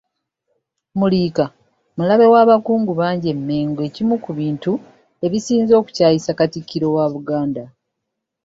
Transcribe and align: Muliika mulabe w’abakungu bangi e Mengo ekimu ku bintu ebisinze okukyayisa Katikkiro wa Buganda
Muliika 0.99 1.45
mulabe 1.97 2.25
w’abakungu 2.33 2.91
bangi 2.99 3.27
e 3.33 3.35
Mengo 3.47 3.79
ekimu 3.87 4.15
ku 4.23 4.31
bintu 4.39 4.71
ebisinze 5.25 5.73
okukyayisa 5.75 6.31
Katikkiro 6.39 6.87
wa 6.95 7.05
Buganda 7.13 7.63